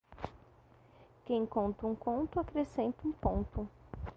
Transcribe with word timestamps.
Quem 1.27 1.45
conta 1.45 1.85
um 1.85 1.93
conto, 1.93 2.39
acrescenta 2.39 3.07
um 3.07 3.11
ponto. 3.11 3.69